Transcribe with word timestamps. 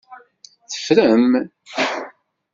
Teffrem? 0.71 1.31